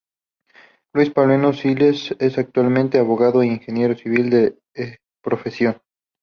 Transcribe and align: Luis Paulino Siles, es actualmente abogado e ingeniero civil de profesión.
Luis 0.95 1.11
Paulino 1.11 1.53
Siles, 1.53 2.15
es 2.17 2.39
actualmente 2.39 2.97
abogado 2.97 3.43
e 3.43 3.45
ingeniero 3.45 3.95
civil 3.95 4.31
de 4.31 4.57
profesión. 5.21 5.79